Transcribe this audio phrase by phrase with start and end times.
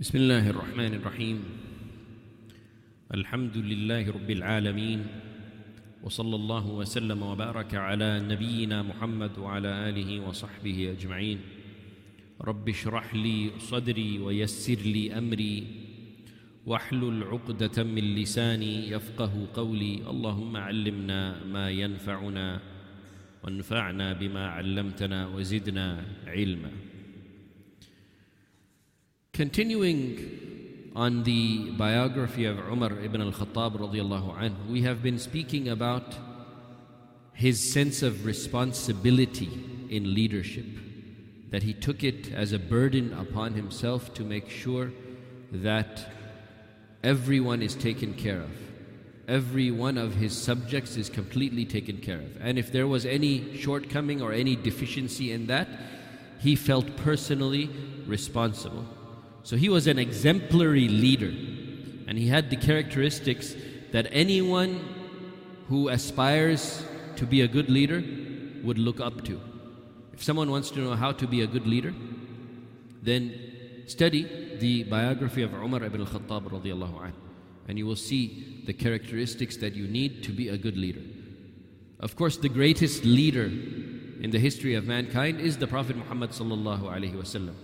[0.00, 1.38] بسم الله الرحمن الرحيم.
[3.14, 5.00] الحمد لله رب العالمين
[6.00, 11.38] وصلى الله وسلم وبارك على نبينا محمد وعلى آله وصحبه أجمعين.
[12.40, 15.56] رب اشرح لي صدري ويسر لي أمري
[16.64, 20.00] واحلل عقدة من لساني يفقه قولي.
[20.08, 22.60] اللهم علمنا ما ينفعنا
[23.44, 26.72] وانفعنا بما علمتنا وزدنا علما.
[29.40, 36.14] Continuing on the biography of Umar ibn al-Khattab anhu, we have been speaking about
[37.32, 39.48] his sense of responsibility
[39.88, 40.66] in leadership,
[41.48, 44.92] that he took it as a burden upon himself to make sure
[45.50, 46.04] that
[47.02, 48.50] everyone is taken care of.
[49.26, 52.36] Every one of his subjects is completely taken care of.
[52.42, 55.66] And if there was any shortcoming or any deficiency in that,
[56.40, 57.70] he felt personally
[58.06, 58.84] responsible.
[59.42, 61.32] So he was an exemplary leader.
[62.06, 63.54] And he had the characteristics
[63.92, 64.80] that anyone
[65.68, 66.84] who aspires
[67.16, 68.02] to be a good leader
[68.62, 69.40] would look up to.
[70.12, 71.94] If someone wants to know how to be a good leader,
[73.02, 77.12] then study the biography of Umar ibn al-Khattab radiallahu
[77.68, 81.02] and you will see the characteristics that you need to be a good leader.
[82.00, 86.82] Of course, the greatest leader in the history of mankind is the Prophet Muhammad sallallahu
[86.82, 87.54] alaihi wasallam.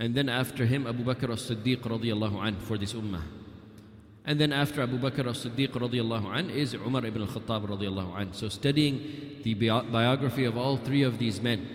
[0.00, 3.22] And then after him, Abu Bakr as-Siddiq radiallahu anhu for this ummah.
[4.24, 8.34] And then after Abu Bakr as-Siddiq radiallahu anhu is Umar ibn al-Khattab radiallahu anhu.
[8.34, 11.68] So studying the bi- biography of all three of these men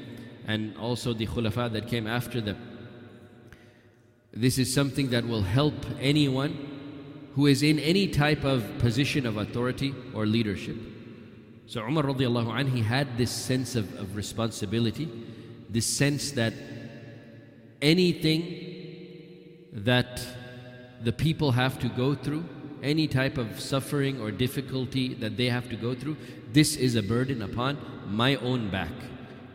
[0.47, 2.57] and also the khulafa that came after them.
[4.33, 9.37] This is something that will help anyone who is in any type of position of
[9.37, 10.77] authority or leadership.
[11.67, 15.07] So Umar radiallahu anhu, he had this sense of, of responsibility,
[15.69, 16.53] this sense that
[17.85, 18.41] anything
[19.71, 20.25] that
[21.03, 22.43] the people have to go through,
[22.81, 26.17] any type of suffering or difficulty that they have to go through,
[26.51, 28.91] this is a burden upon my own back.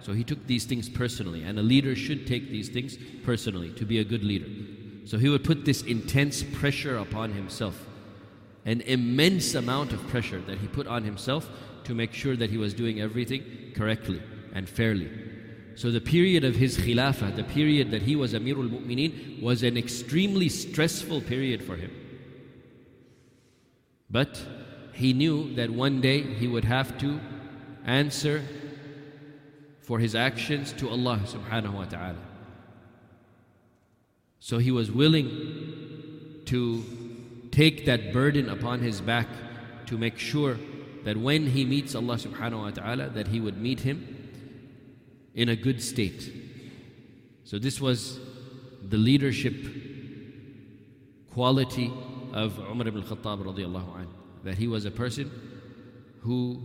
[0.00, 3.84] So he took these things personally, and a leader should take these things personally to
[3.84, 4.48] be a good leader.
[5.06, 7.84] So he would put this intense pressure upon himself,
[8.64, 11.50] an immense amount of pressure that he put on himself
[11.84, 14.22] to make sure that he was doing everything correctly
[14.54, 15.10] and fairly.
[15.76, 19.76] So the period of his khilafah, the period that he was Amirul Mu'mineen, was an
[19.76, 21.91] extremely stressful period for him.
[24.10, 24.42] But
[24.92, 27.20] he knew that one day he would have to
[27.86, 28.42] answer
[29.81, 32.19] for his actions to Allah subhanahu wa ta'ala.
[34.38, 36.84] So he was willing to
[37.50, 39.28] take that burden upon his back
[39.87, 40.58] to make sure
[41.04, 44.19] that when he meets Allah subhanahu wa ta'ala that he would meet him
[45.34, 46.32] in a good state.
[47.44, 48.18] So this was
[48.88, 49.54] the leadership
[51.32, 51.92] quality
[52.32, 54.08] of Umar ibn al-Khattab radiallahu anhu,
[54.44, 55.30] that he was a person
[56.20, 56.60] who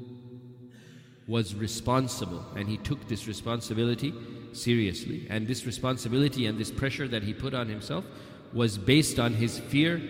[1.28, 4.14] was responsible and he took this responsibility
[4.54, 5.28] seriously.
[5.30, 8.06] And this responsibility and this pressure that he put on himself
[8.54, 10.02] was based on his fear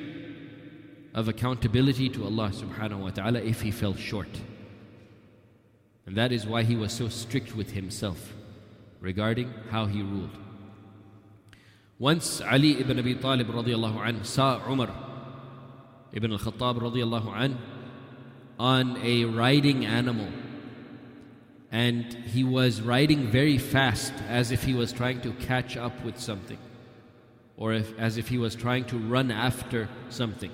[1.13, 4.41] of accountability to Allah subhanahu wa ta'ala if he fell short.
[6.05, 8.33] And that is why he was so strict with himself
[8.99, 10.37] regarding how he ruled.
[11.97, 14.93] Once Ali ibn Abi Talib radiallahu anhu saw Umar
[16.11, 17.57] ibn al-Khattab radiallahu anhu
[18.59, 20.27] on a riding animal
[21.71, 26.19] and he was riding very fast as if he was trying to catch up with
[26.19, 26.57] something
[27.57, 30.51] or if, as if he was trying to run after something.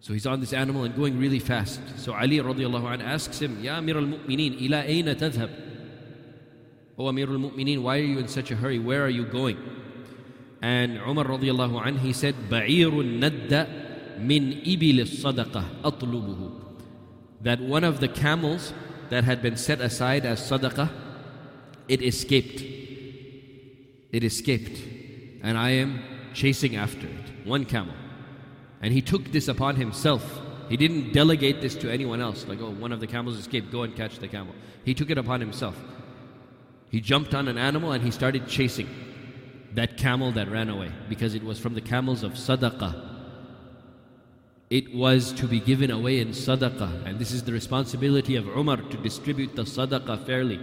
[0.00, 1.80] So he's on this animal and going really fast.
[1.96, 5.16] So Ali radiallahu anhu asks him, Ya Amir al-Mu'mineen, ila ayna?
[6.98, 8.78] O Amirul Mu'mineen, why are you in such a hurry?
[8.78, 9.58] Where are you going?
[10.60, 16.60] And Umar radiallahu anh, he said, Ba'irun nadda min ibil sadaqah atlubuhu.
[17.40, 18.72] That one of the camels
[19.10, 20.90] that had been set aside as sadaqah,
[21.88, 22.62] it escaped.
[24.12, 24.78] It escaped.
[25.42, 26.02] And I am
[26.34, 27.46] chasing after it.
[27.46, 27.94] One camel.
[28.80, 30.40] And he took this upon himself.
[30.68, 33.82] He didn't delegate this to anyone else, like, oh, one of the camels escaped, go
[33.82, 34.54] and catch the camel.
[34.84, 35.76] He took it upon himself.
[36.92, 38.86] He jumped on an animal and he started chasing
[39.72, 43.08] that camel that ran away because it was from the camels of sadaqah.
[44.68, 48.76] It was to be given away in sadaqah, and this is the responsibility of Umar
[48.76, 50.60] to distribute the sadaqah fairly.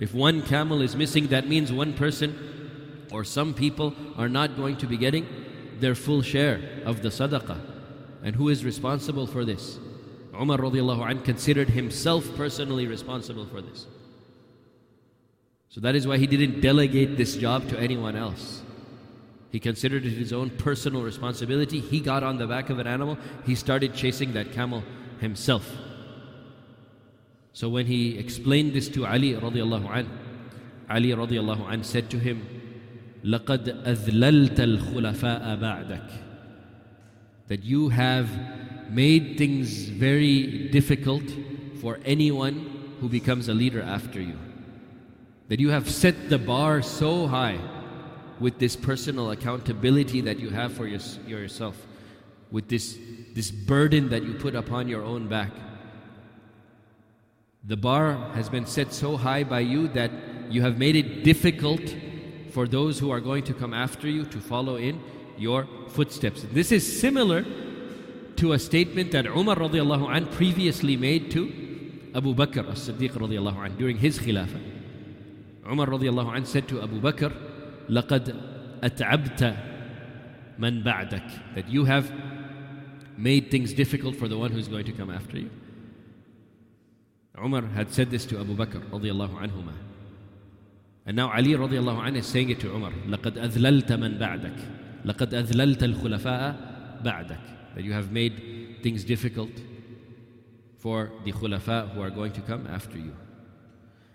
[0.00, 4.78] If one camel is missing, that means one person or some people are not going
[4.78, 5.26] to be getting
[5.80, 7.60] their full share of the sadaqah.
[8.22, 9.78] And who is responsible for this?
[10.34, 13.86] Umar radiallahu anh considered himself personally responsible for this.
[15.69, 18.61] So that is why he didn't delegate this job to anyone else.
[19.51, 21.79] He considered it his own personal responsibility.
[21.79, 23.17] He got on the back of an animal.
[23.45, 24.83] He started chasing that camel
[25.19, 25.69] himself.
[27.53, 30.09] So when he explained this to Ali radiallahu anh,
[30.89, 32.45] Ali radiallahu anh said to him,
[33.23, 36.11] لَقَدْ أَذْلَلْتَ الْخُلَفَاءَ بَعْدَكَ
[37.47, 38.29] That you have
[38.91, 41.23] made things very difficult
[41.79, 44.37] for anyone who becomes a leader after you.
[45.48, 47.58] That you have set the bar so high
[48.38, 51.86] with this personal accountability that you have for your, yourself,
[52.50, 52.98] with this,
[53.34, 55.50] this burden that you put upon your own back.
[57.64, 60.10] The bar has been set so high by you that
[60.48, 61.94] you have made it difficult
[62.52, 65.00] for those who are going to come after you to follow in
[65.36, 66.44] your footsteps.
[66.52, 67.44] This is similar
[68.36, 71.52] to a statement that Umar radiallahu anh previously made to
[72.14, 74.77] Abu Bakr as-Siddiq radiallahu during his khilafah.
[75.69, 77.31] Umar radiallahu anh said to Abu Bakr,
[77.89, 78.35] لقد
[78.83, 79.55] أتعبت
[80.59, 82.11] من بعدك that you have
[83.17, 85.49] made things difficult for the one who's going to come after you.
[87.37, 89.73] Umar had said this to Abu Bakr radiallahu anhuma.
[91.05, 92.91] And now Ali radiallahu anh is saying it to Umar.
[93.07, 94.55] لقد أذللت من بعدك.
[95.05, 97.39] لقد أذللت الخلفاء بعدك.
[97.75, 99.51] That you have made things difficult
[100.77, 103.15] for the khulafa who are going to come after you.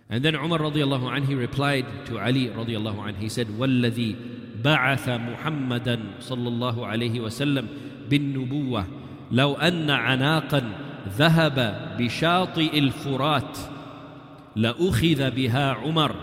[0.09, 4.15] And then Umar radiallahu anh, he replied to Ali radiallahu anh, he said, وَالَّذِي
[4.63, 7.67] بَعَثَ مُحَمَّدًا صلى الله عليه وسلم
[8.09, 8.85] بالنبوة
[9.31, 10.61] لو أن عناقا
[11.17, 11.57] ذهب
[11.99, 13.57] بشاطئ الفرات
[14.55, 16.15] لأخذ بها عمر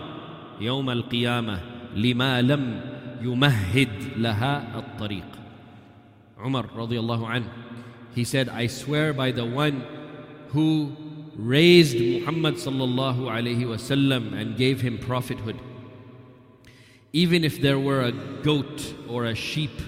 [0.60, 1.60] يوم القيامة
[1.96, 2.80] لما لم
[3.22, 5.24] يمهد لها الطريق
[6.40, 7.44] Umar radiallahu anh,
[8.14, 9.84] he said, I swear by the one
[10.56, 10.96] who
[11.40, 15.58] raised Muhammad sallallahu alayhi wasallam and gave him prophethood.
[17.12, 19.80] Even if there were a goat or a sheep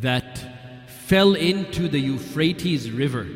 [0.00, 3.28] that fell into the Euphrates River,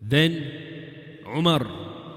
[0.00, 1.66] then Umar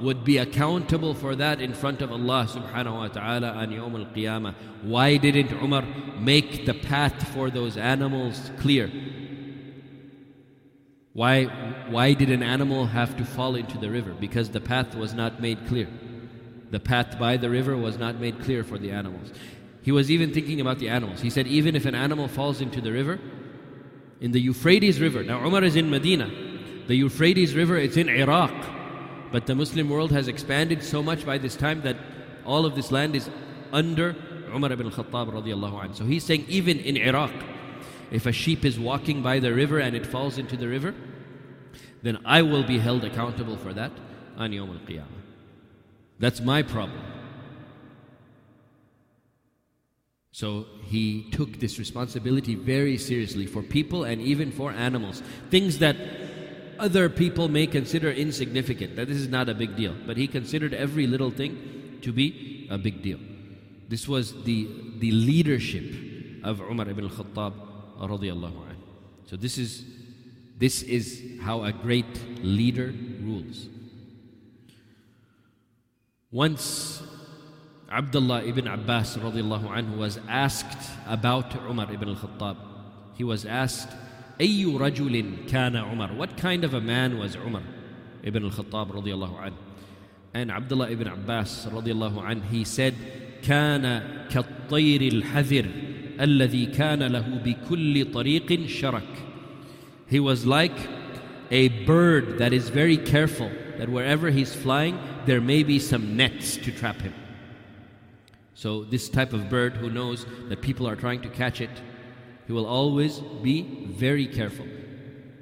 [0.01, 4.05] would be accountable for that in front of Allah subhanahu wa ta'ala on Yawm al
[4.13, 4.55] Qiyamah.
[4.83, 5.83] Why didn't Umar
[6.17, 8.89] make the path for those animals clear?
[11.13, 11.45] Why,
[11.89, 14.13] why did an animal have to fall into the river?
[14.13, 15.89] Because the path was not made clear.
[16.69, 19.31] The path by the river was not made clear for the animals.
[19.81, 21.19] He was even thinking about the animals.
[21.19, 23.19] He said, even if an animal falls into the river,
[24.21, 26.29] in the Euphrates River, now Umar is in Medina.
[26.87, 28.53] The Euphrates River, it's in Iraq.
[29.31, 31.97] But the Muslim world has expanded so much by this time that
[32.45, 33.29] all of this land is
[33.73, 34.15] under
[34.53, 35.95] Umar ibn anhu.
[35.95, 37.31] So he's saying even in Iraq,
[38.11, 40.93] if a sheep is walking by the river and it falls into the river,
[42.03, 43.91] then I will be held accountable for that
[44.37, 45.05] on Yawm al-Qiyamah.
[46.19, 47.01] That's my problem.
[50.31, 55.21] So he took this responsibility very seriously for people and even for animals.
[55.49, 55.95] Things that
[56.79, 59.95] other people may consider insignificant, that this is not a big deal.
[60.07, 63.19] But he considered every little thing to be a big deal.
[63.87, 64.67] This was the,
[64.97, 65.93] the leadership
[66.43, 67.70] of Umar ibn al-Khattab
[68.00, 68.80] radiallahu anh.
[69.26, 69.84] So this is
[70.58, 73.68] this is how a great leader rules.
[76.30, 77.02] Once
[77.90, 82.56] Abdullah ibn Abbas radiallahu anhu was asked about Umar ibn al-Khattab.
[83.14, 83.88] He was asked,
[84.40, 86.16] أي رجل كان عمر?
[86.16, 87.62] What kind of a man was Umar
[88.22, 89.56] ibn al-Khattab radiallahu anhu?
[90.34, 92.94] And Abdullah ibn Abbas radiallahu anhu, he said,
[93.42, 95.66] كان كالطير الحذر
[96.20, 99.02] الذي كان له بكل طريق شرك
[100.08, 100.78] He was like
[101.50, 106.56] a bird that is very careful that wherever he's flying there may be some nets
[106.56, 107.14] to trap him.
[108.54, 111.70] So this type of bird who knows that people are trying to catch it,
[112.46, 114.66] he will always be very careful.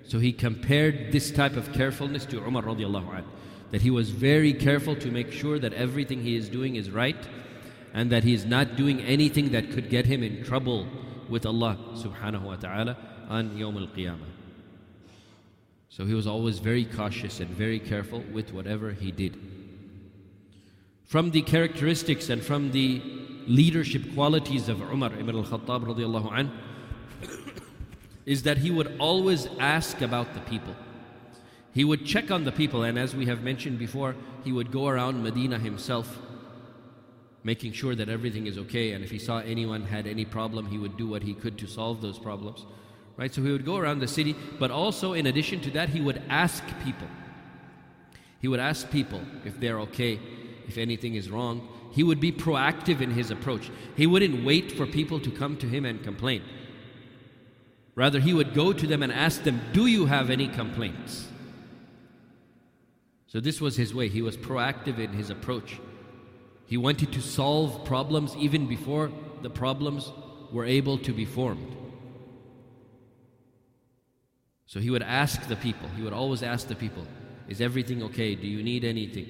[0.07, 3.25] So he compared this type of carefulness to Umar radiallahu anh,
[3.71, 7.17] that he was very careful to make sure that everything he is doing is right
[7.94, 10.88] and that he is not doing anything that could get him in trouble
[11.28, 12.98] with Allah subhanahu wa ta'ala
[13.30, 14.30] on Yawm al Qiyamah.
[15.90, 19.38] So he was always very cautious and very careful with whatever he did.
[21.06, 23.02] From the characteristics and from the
[23.48, 26.52] leadership qualities of Umar ibn al-Khattab radiallahu anh,
[28.26, 30.76] is that he would always ask about the people.
[31.74, 34.88] He would check on the people, and as we have mentioned before, he would go
[34.88, 36.20] around Medina himself
[37.44, 38.92] making sure that everything is okay.
[38.92, 41.68] And if he saw anyone had any problem, he would do what he could to
[41.68, 42.66] solve those problems.
[43.18, 43.34] Right?
[43.34, 46.22] So he would go around the city, but also in addition to that, he would
[46.30, 47.08] ask people.
[48.40, 50.20] He would ask people if they're okay,
[50.68, 51.68] if anything is wrong.
[51.92, 53.70] He would be proactive in his approach.
[53.96, 56.44] He wouldn't wait for people to come to him and complain.
[57.96, 61.28] Rather, he would go to them and ask them, Do you have any complaints?
[63.28, 64.08] So, this was his way.
[64.08, 65.80] He was proactive in his approach.
[66.70, 69.12] He wanted to solve problems even before
[69.42, 70.12] the problems
[70.52, 71.76] were able to be formed.
[74.68, 77.08] So he would ask the people, he would always ask the people,
[77.48, 78.36] Is everything okay?
[78.36, 79.26] Do you need anything?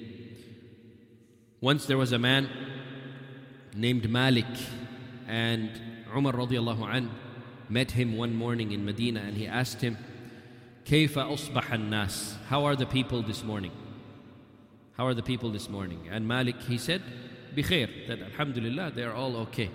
[1.62, 2.50] Once there was a man
[3.74, 4.44] named Malik,
[5.26, 5.70] and
[6.14, 7.10] Umar radiallahu an
[7.70, 9.96] met him one morning in Medina and he asked him,
[10.84, 12.36] Kayfa usbahan nas?
[12.48, 13.72] How are the people this morning?
[14.98, 16.06] How are the people this morning?
[16.10, 17.00] And Malik, he said,
[17.55, 19.69] بخير, that Alhamdulillah, they are all okay.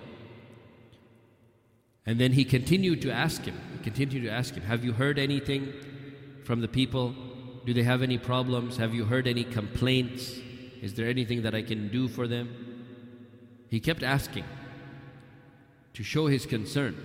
[2.05, 5.19] And then he continued to ask him, he continued to ask him, Have you heard
[5.19, 5.73] anything
[6.43, 7.15] from the people?
[7.65, 8.77] Do they have any problems?
[8.77, 10.39] Have you heard any complaints?
[10.81, 12.49] Is there anything that I can do for them?
[13.69, 14.45] He kept asking
[15.93, 16.95] to show his concern.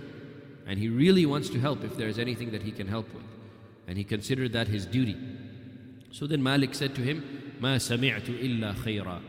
[0.65, 3.23] And he really wants to help if there is anything that he can help with.
[3.87, 5.15] And he considered that his duty.
[6.11, 9.21] So then Malik said to him, Ma sami'tu illa khayra.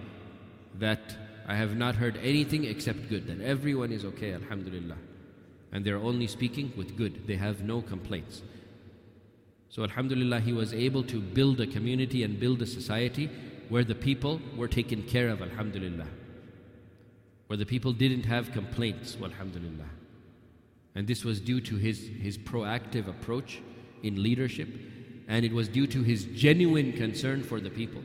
[0.79, 3.28] That I have not heard anything except good.
[3.28, 4.98] That everyone is okay, alhamdulillah.
[5.72, 7.28] And they're only speaking with good.
[7.28, 8.42] They have no complaints.
[9.70, 13.30] So alhamdulillah, he was able to build a community and build a society
[13.70, 16.08] where the people were taken care of, alhamdulillah.
[17.48, 19.90] Where the people didn't have complaints, alhamdulillah.
[20.96, 23.62] And this was due to his, his proactive approach
[24.04, 24.70] in leadership,
[25.28, 28.04] and it was due to his genuine concern for the people.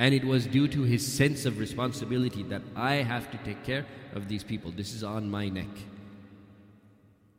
[0.00, 3.84] And it was due to his sense of responsibility that I have to take care
[4.14, 4.70] of these people.
[4.70, 5.68] This is on my neck.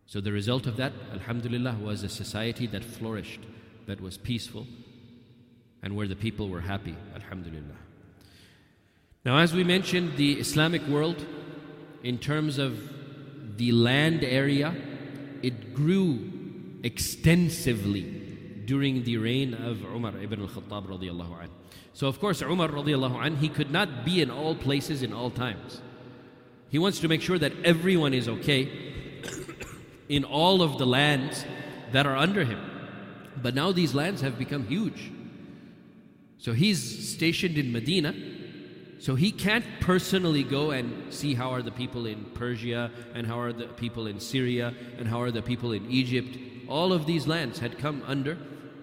[0.06, 3.40] So the result of that, Alhamdulillah, was a society that flourished,
[3.88, 4.68] that was peaceful,
[5.82, 6.96] and where the people were happy.
[7.16, 7.80] Alhamdulillah.
[9.26, 11.26] Now, as we mentioned, the Islamic world,
[12.04, 14.76] in terms of the land area,
[15.42, 16.32] it grew
[16.84, 18.21] extensively
[18.72, 21.56] during the reign of Umar ibn al-Khattab radiallahu anhu.
[21.92, 25.30] So of course Umar radiallahu anhu, he could not be in all places in all
[25.30, 25.82] times.
[26.70, 28.62] He wants to make sure that everyone is okay
[30.08, 31.44] in all of the lands
[31.92, 32.62] that are under him.
[33.44, 35.12] But now these lands have become huge.
[36.38, 36.80] So he's
[37.14, 38.16] stationed in Medina
[39.02, 43.40] so he can't personally go and see how are the people in Persia and how
[43.40, 46.38] are the people in Syria and how are the people in Egypt.
[46.70, 48.38] All of these lands had come under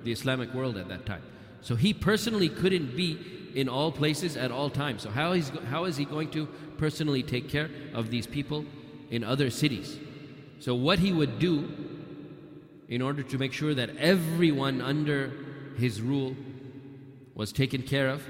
[0.05, 1.23] the Islamic world at that time.
[1.61, 3.19] So he personally couldn't be
[3.55, 5.03] in all places at all times.
[5.03, 8.65] So how is, how is he going to personally take care of these people
[9.11, 9.99] in other cities?
[10.61, 11.71] So what he would do
[12.89, 15.33] in order to make sure that everyone under
[15.77, 16.35] his rule
[17.35, 18.27] was taken care of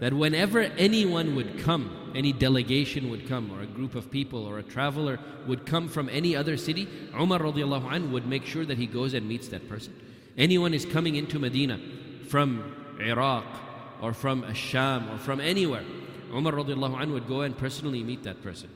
[0.00, 4.58] that whenever anyone would come, any delegation would come, or a group of people, or
[4.58, 8.76] a traveler would come from any other city, Umar radiallahu anh would make sure that
[8.76, 9.94] he goes and meets that person.
[10.36, 11.78] Anyone is coming into Medina
[12.28, 13.44] from Iraq,
[14.00, 15.84] or from Asham, or from anywhere,
[16.32, 18.68] Umar would go and personally meet that person.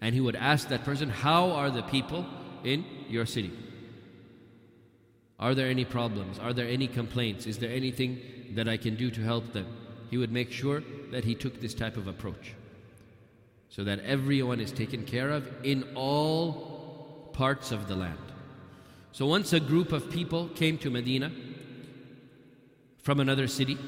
[0.00, 2.26] And he would ask that person, How are the people
[2.62, 3.52] in your city?
[5.38, 6.38] Are there any problems?
[6.38, 7.46] Are there any complaints?
[7.46, 8.20] Is there anything
[8.54, 9.66] that I can do to help them?
[10.14, 12.54] he would make sure that he took this type of approach
[13.68, 18.33] so that everyone is taken care of in all parts of the land.
[19.14, 21.30] So once a group of people came to Medina
[22.98, 23.78] from another city,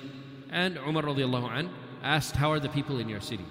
[0.52, 1.68] and Umar an
[2.00, 3.44] asked, How are the people in your city?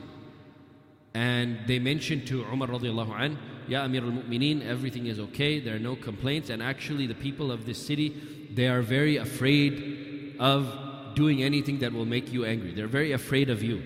[1.14, 5.76] And they mentioned to Umar radiallahu an, Ya Amir al Mu'mineen, everything is okay, there
[5.76, 11.14] are no complaints, and actually the people of this city, they are very afraid of
[11.14, 12.74] doing anything that will make you angry.
[12.74, 13.84] They're very afraid of you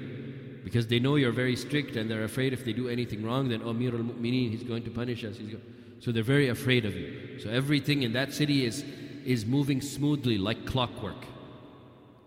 [0.64, 3.64] because they know you're very strict and they're afraid if they do anything wrong, then
[3.64, 5.38] Amir al Mu'mineen, he's going to punish us.
[6.00, 7.40] So they're very afraid of you.
[7.40, 8.84] So everything in that city is,
[9.26, 11.26] is moving smoothly like clockwork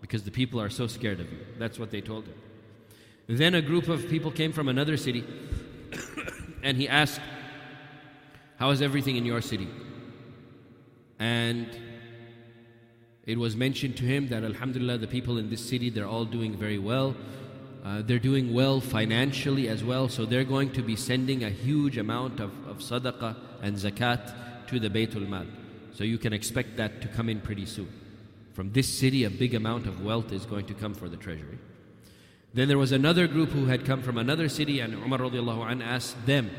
[0.01, 1.39] because the people are so scared of you.
[1.57, 2.35] That's what they told him.
[3.27, 5.23] Then a group of people came from another city
[6.63, 7.19] and he asked,
[8.57, 9.67] How is everything in your city?
[11.19, 11.67] And
[13.25, 16.55] it was mentioned to him that Alhamdulillah, the people in this city, they're all doing
[16.55, 17.15] very well.
[17.83, 21.97] Uh, they're doing well financially as well, so they're going to be sending a huge
[21.97, 25.45] amount of, of sadaqah and zakat to the Baytul Mal.
[25.93, 27.91] So you can expect that to come in pretty soon.
[28.53, 31.59] From this city, a big amount of wealth is going to come for the treasury.
[32.53, 35.23] Then there was another group who had come from another city, and Umar
[35.69, 36.49] anh asked them,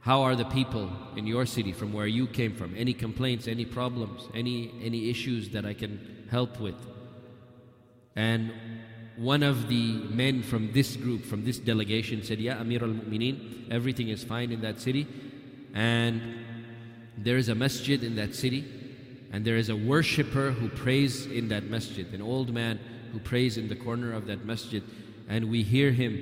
[0.00, 2.74] how are the people in your city from where you came from?
[2.76, 6.76] Any complaints, any problems, any, any issues that I can help with?
[8.14, 8.52] And
[9.16, 13.70] one of the men from this group, from this delegation, said, Yeah, Amir al Mu'mineen,
[13.70, 15.06] everything is fine in that city.
[15.72, 16.20] And
[17.16, 18.64] there is a masjid in that city.
[19.32, 22.78] And there is a worshipper who prays in that masjid, an old man
[23.12, 24.82] who prays in the corner of that masjid.
[25.28, 26.14] And we hear him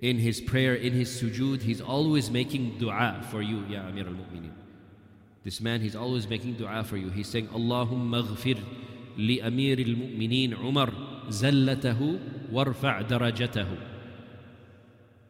[0.00, 1.62] in his prayer, in his sujood.
[1.62, 4.52] He's always making dua for you, Ya Amir al Mu'mineen.
[5.44, 7.10] This man, he's always making dua for you.
[7.10, 8.62] He's saying, Allahumma ghfir
[9.16, 10.92] li Amir al Mu'mineen Umar
[11.28, 13.78] zallatahu warfa' darajatahu.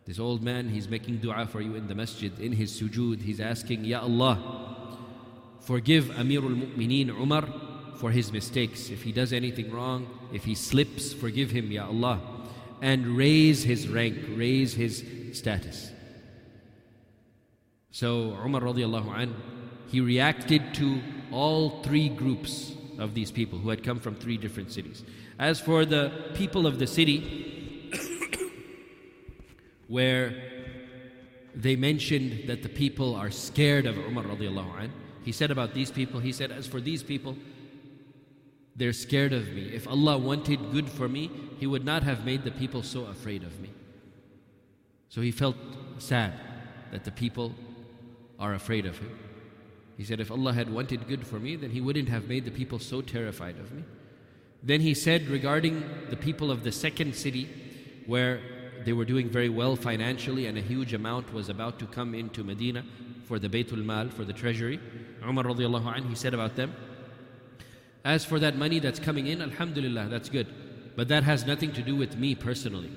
[0.07, 3.21] This old man, he's making dua for you in the masjid, in his sujood.
[3.21, 4.39] He's asking, Ya Allah,
[5.61, 7.47] forgive Amirul Mu'mineen Umar
[7.97, 8.89] for his mistakes.
[8.89, 12.21] If he does anything wrong, if he slips, forgive him, Ya Allah.
[12.81, 15.91] And raise his rank, raise his status.
[17.91, 19.35] So Umar radiallahu anh,
[19.89, 21.03] he reacted to
[21.33, 25.05] all three groups of these people who had come from three different cities.
[25.39, 27.91] As for the people of the city,
[29.89, 30.35] where
[31.55, 34.91] they mentioned that the people are scared of Umar radiallahu
[35.29, 37.37] he said about these people, he said, As for these people,
[38.75, 39.71] they're scared of me.
[39.75, 43.43] If Allah wanted good for me, He would not have made the people so afraid
[43.43, 43.71] of me.
[45.11, 45.57] So he felt
[45.99, 46.33] sad
[46.93, 47.55] that the people
[48.39, 49.19] are afraid of him.
[49.99, 52.51] He said, If Allah had wanted good for me, then He wouldn't have made the
[52.51, 53.85] people so terrified of me.
[54.63, 57.49] Then he said regarding the people of the second city,
[58.07, 58.41] where
[58.85, 62.43] they were doing very well financially and a huge amount was about to come into
[62.43, 62.85] Medina
[63.25, 64.81] for the Baytul Mal, for the treasury.
[65.27, 66.75] Umar radiallahu he said about them,
[68.05, 70.47] As for that money that's coming in, Alhamdulillah, that's good.
[70.97, 72.91] But that has nothing to do with me personally.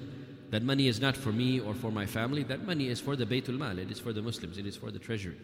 [0.50, 2.44] That money is not for me or for my family.
[2.44, 3.78] That money is for the Baytul Mal.
[3.78, 4.58] It is for the Muslims.
[4.58, 5.38] It is for the treasury.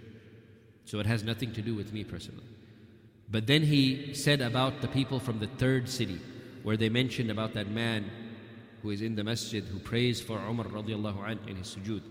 [0.88, 2.46] So it has nothing to do with me personally.
[3.30, 6.20] But then he said about the people from the third city,
[6.64, 8.10] where they mentioned about that man
[8.82, 12.04] who is in the masjid who prays for Umar radiallahu anh in his sujood.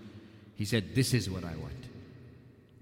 [0.56, 1.88] He said, This is what I want.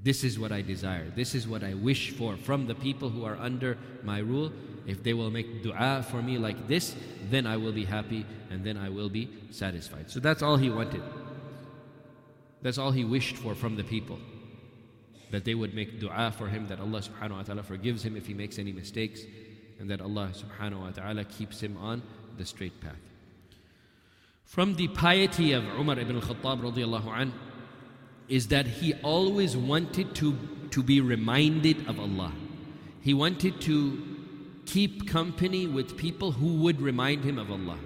[0.03, 1.13] This is what I desire.
[1.15, 4.53] This is what I wish for from the people who are under my rule.
[4.87, 6.97] If they will make dua for me like this,
[7.31, 10.11] then I will be happy and then I will be satisfied.
[10.11, 11.03] So that's all he wanted.
[12.63, 14.19] That's all he wished for from the people
[15.35, 18.25] that they would make dua for him, that Allah subhanahu wa ta'ala forgives him if
[18.25, 19.23] he makes any mistakes,
[19.81, 22.03] and that Allah subhanahu wa ta'ala keeps him on
[22.39, 23.03] the straight path.
[24.45, 27.33] From the piety of Umar ibn al-Khattab radiallahu anh,
[28.29, 30.39] is that he always wanted to,
[30.71, 32.33] to be reminded of Allah.
[33.01, 34.01] He wanted to
[34.67, 37.79] keep company with people who would remind him of Allah.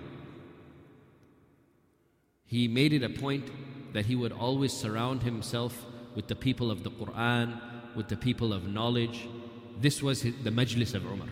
[2.45, 3.51] He made it a point
[3.95, 5.87] that he would always surround himself
[6.19, 7.61] with the people of the Quran,
[7.95, 9.29] with the people of knowledge.
[9.81, 11.29] This was the majlis of Umar,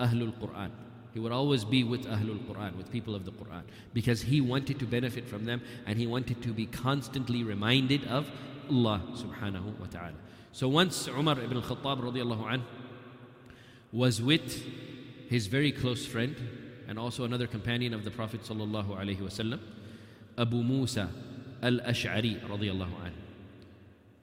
[0.00, 0.70] Ahlul Quran.
[1.12, 4.80] He would always be with Ahlul Quran, with people of the Quran, because he wanted
[4.80, 8.28] to benefit from them and he wanted to be constantly reminded of
[8.68, 10.18] Allah subhanahu wa ta'ala.
[10.50, 12.64] So once Umar ibn al-Khattab radiallahu anh
[13.92, 14.66] was with
[15.28, 16.34] his very close friend
[16.88, 19.60] and also another companion of the Prophet sallallahu alaihi wasallam,
[20.36, 21.08] Abu Musa
[21.62, 23.23] al-Ash'ari radiallahu anh.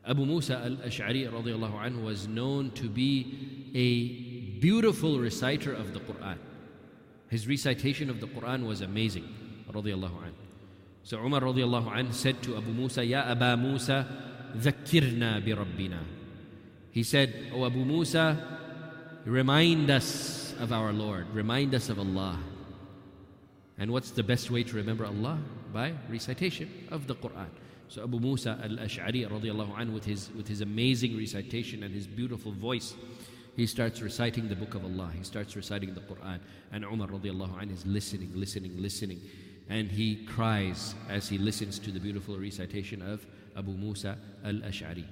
[0.07, 6.01] Abu Musa al Ash'ari radiallahu anhu was known to be a beautiful reciter of the
[6.01, 6.39] Quran.
[7.29, 9.25] His recitation of the Quran was amazing.
[9.71, 10.47] Radiallahu anhu.
[11.03, 14.07] So Umar radiallahu anhu said to Abu Musa, Ya Aba Musa,
[14.57, 15.99] ذكرنا بربنا.
[16.91, 18.59] He said, O Abu Musa,
[19.25, 22.39] remind us of our Lord, remind us of Allah.
[23.79, 25.39] And what's the best way to remember Allah?
[25.73, 27.51] By recitation of the Quran.
[27.92, 32.54] So Abu Musa al-Ash'ari radiallahu anhu with his, with his amazing recitation and his beautiful
[32.54, 32.96] voice,
[33.58, 35.12] he starts reciting the book of Allah.
[35.14, 36.40] He starts reciting the Quran.
[36.72, 39.20] And Umar radiallahu anhu is listening, listening, listening.
[39.68, 43.28] And he cries as he listens to the beautiful recitation of
[43.58, 45.04] Abu Musa al-Ash'ari.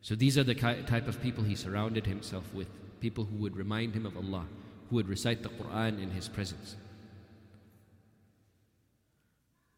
[0.00, 2.66] So these are the type of people he surrounded himself with.
[2.98, 4.46] People who would remind him of Allah,
[4.90, 6.74] who would recite the Quran in his presence.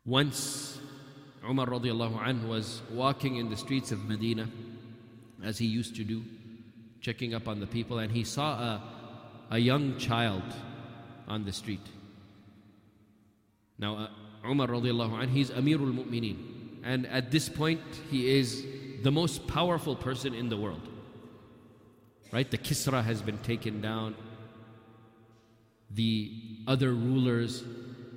[0.07, 0.81] Once
[1.49, 4.49] Umar radiallahu anh was walking in the streets of Medina
[5.43, 6.23] as he used to do,
[7.01, 8.83] checking up on the people, and he saw a,
[9.51, 10.43] a young child
[11.29, 11.87] on the street.
[13.79, 14.09] Now, uh,
[14.49, 16.37] Umar radiallahu anh, he's Amirul Mu'mineen.
[16.83, 17.81] And at this point,
[18.11, 18.65] he is
[19.03, 20.87] the most powerful person in the world.
[22.33, 22.51] Right?
[22.51, 24.17] The Kisra has been taken down.
[25.91, 26.33] The
[26.67, 27.63] other rulers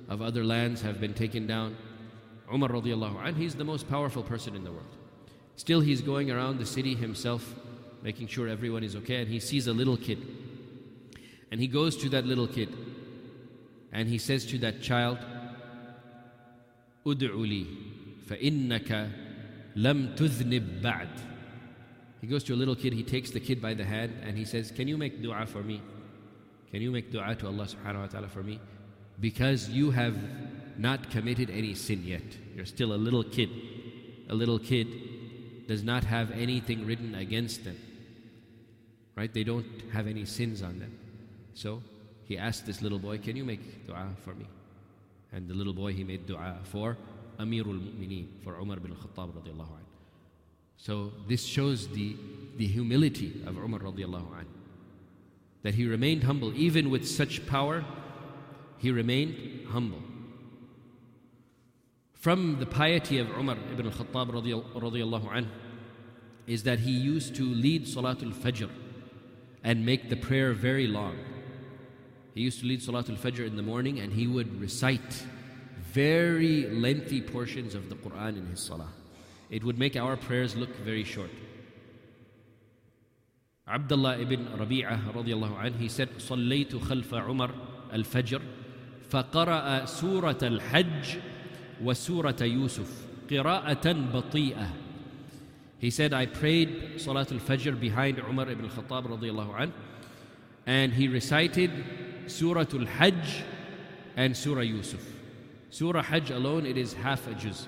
[0.08, 1.76] of other lands have been taken down.
[2.52, 4.96] Umar radiallahu anh, he's the most powerful person in the world.
[5.56, 7.54] Still, he's going around the city himself,
[8.02, 10.18] making sure everyone is okay, and he sees a little kid.
[11.50, 12.68] And he goes to that little kid
[13.92, 15.18] and he says to that child,
[17.06, 17.66] Ud'uli,
[18.26, 19.10] fa'innaka
[19.76, 21.08] lam tuznib ba'd.
[22.20, 24.44] He goes to a little kid, he takes the kid by the hand and he
[24.44, 25.80] says, Can you make dua for me?
[26.70, 28.60] Can you make dua to Allah subhanahu wa ta'ala for me?
[29.20, 30.16] Because you have
[30.78, 32.22] not committed any sin yet.
[32.54, 33.50] You're still a little kid.
[34.28, 37.76] A little kid does not have anything written against them.
[39.16, 39.32] Right?
[39.32, 40.96] They don't have any sins on them.
[41.54, 41.82] So
[42.24, 44.46] he asked this little boy, Can you make dua for me?
[45.32, 46.96] And the little boy he made dua for
[47.38, 49.86] Amirul Mu'mineen, for Umar bin Khattab radiallahu anh.
[50.76, 52.16] So this shows the,
[52.56, 54.46] the humility of Umar radiallahu anh.
[55.62, 57.84] That he remained humble, even with such power,
[58.78, 60.02] he remained humble
[62.17, 65.49] From the piety of Umar ibn al-Khattab radiallahu anh
[66.47, 68.69] is that he used to lead Salatul Fajr
[69.63, 71.17] and make the prayer very long.
[72.33, 75.25] He used to lead Salatul Fajr in the morning and he would recite
[75.91, 78.91] very lengthy portions of the Quran in his Salah.
[79.49, 81.29] It would make our prayers look very short.
[83.67, 87.51] Abdullah ibn Rabi'ah radiallahu anh, he said, صليت خلف عمر
[87.93, 88.41] الفجر
[89.09, 91.17] فقرأ سورة الحج
[91.83, 94.67] وسورة يوسف قراءة بطيئة
[95.79, 99.73] He said, I prayed Salatul Fajr behind Umar ibn al-Khattab radiallahu anh,
[100.65, 101.71] and he recited
[102.25, 103.43] Suratul Hajj
[104.15, 105.01] and Surah Yusuf.
[105.71, 107.67] Surah Hajj alone, it is half a juz.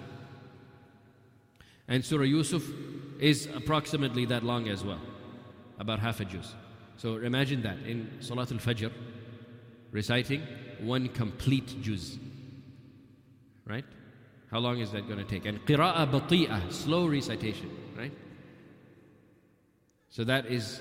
[1.90, 2.64] And Surah Yusuf
[3.20, 5.02] is approximately that long as well,
[5.78, 6.56] about half a juz.
[6.96, 8.94] So imagine that in Salatul Fajr,
[9.92, 10.42] reciting
[10.80, 12.18] one complete juz.
[13.66, 13.84] Right?
[14.51, 15.47] How long is that going to take?
[15.47, 18.13] And qira'ah bati'ah, slow recitation, right?
[20.09, 20.81] So that is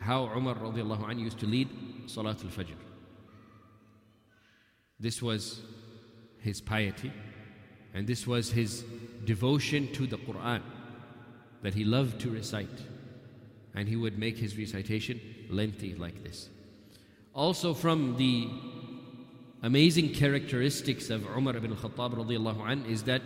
[0.00, 1.68] how Umar radiallahu anhu used to lead
[2.06, 2.76] Salatul Fajr.
[5.00, 5.60] This was
[6.40, 7.12] his piety
[7.94, 8.84] and this was his
[9.24, 10.62] devotion to the Quran
[11.62, 12.68] that he loved to recite.
[13.74, 16.48] And he would make his recitation lengthy like this.
[17.34, 18.48] Also, from the
[19.62, 23.22] amazing characteristics of Umar ibn Khattab radiallahu an is that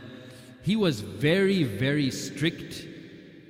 [0.62, 2.86] he was very, very strict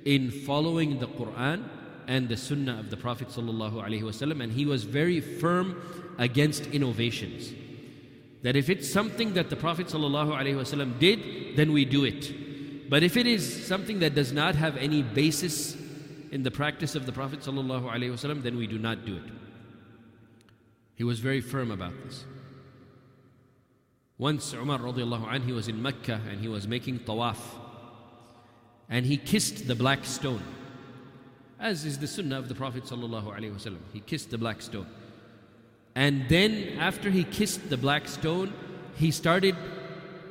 [0.05, 1.67] in following the Quran
[2.07, 5.81] and the Sunnah of the Prophet sallallahu alaihi wasallam, and he was very firm
[6.17, 7.51] against innovations.
[8.41, 12.89] That if it's something that the Prophet sallallahu alaihi wasallam did, then we do it.
[12.89, 15.77] But if it is something that does not have any basis
[16.31, 19.23] in the practice of the Prophet sallallahu alaihi wasallam, then we do not do it.
[20.95, 22.25] He was very firm about this.
[24.20, 27.38] Once Umar radiallahu anh, he was in Mecca and he was making tawaf.
[28.88, 30.42] And he kissed the black stone.
[31.58, 33.80] As is the sunnah of the Prophet sallallahu alaihi wasallam.
[33.92, 34.86] He kissed the black stone.
[35.94, 38.52] And then after he kissed the black stone,
[38.96, 39.56] he started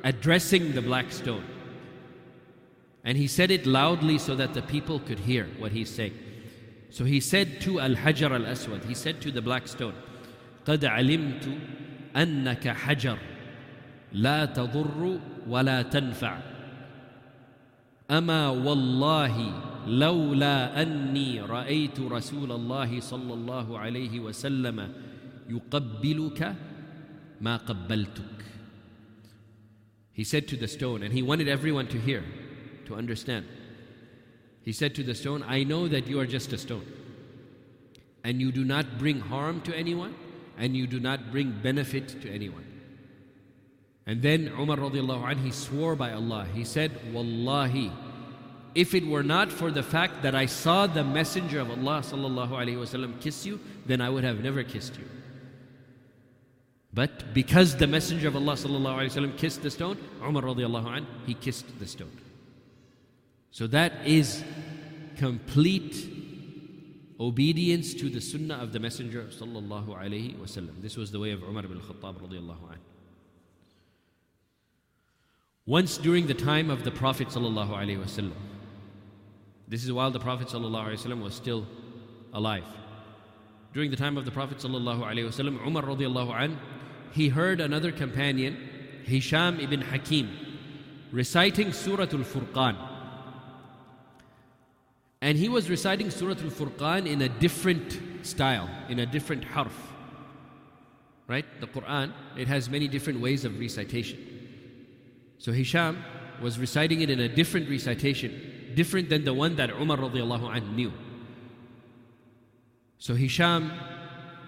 [0.04, 1.44] addressing the black stone.
[3.04, 6.14] And he said it loudly so that the people could hear what he's saying.
[6.90, 9.94] So he said to Al Hajar al Aswad, he said to the black stone,
[10.64, 11.58] قد علمت
[12.16, 13.18] أنك حجر
[14.12, 16.38] لا تضر ولا تنفع
[18.10, 24.92] اما والله لولا اني رايت رسول الله صلى الله عليه وسلم
[25.50, 26.56] يقبلك
[27.40, 28.36] ما قبلتك
[30.12, 32.24] he said to the stone and he wanted everyone to hear
[32.86, 33.44] to understand
[34.62, 36.86] he said to the stone i know that you are just a stone
[38.24, 40.14] and you do not bring harm to anyone
[40.58, 42.64] and you do not bring benefit to anyone
[44.05, 46.47] and then Umar radiallahu anh, he swore by Allah.
[46.53, 47.91] He said, Wallahi,
[48.73, 52.49] if it were not for the fact that I saw the Messenger of Allah sallallahu
[52.49, 55.07] alaihi wasallam kiss you, then I would have never kissed you.
[56.93, 61.07] But because the Messenger of Allah sallallahu alaihi wasallam kissed the stone, Umar radiallahu anh,
[61.25, 62.17] he kissed the stone.
[63.51, 64.43] So that is
[65.17, 66.09] complete
[67.19, 70.81] obedience to the sunnah of the Messenger sallallahu alaihi wasallam.
[70.81, 72.79] This was the way of Umar ibn Khattab radiallahu anh.
[75.66, 78.32] Once during the time of the Prophet ﷺ,
[79.66, 81.66] this is while the Prophet ﷺ was still
[82.32, 82.64] alive.
[83.74, 86.58] During the time of the Prophet ﷺ, Umar radiallahu an,
[87.12, 88.56] he heard another companion,
[89.04, 90.30] Hisham ibn Hakim,
[91.10, 92.76] reciting Surah Al-Furqan.
[95.20, 99.76] And he was reciting Surah Al-Furqan in a different style, in a different harf.
[101.26, 101.44] Right?
[101.60, 104.29] The Quran, it has many different ways of recitation.
[105.41, 106.03] So Hisham
[106.39, 110.75] was reciting it in a different recitation, different than the one that Umar radiallahu anh
[110.75, 110.93] knew.
[112.99, 113.71] So Hisham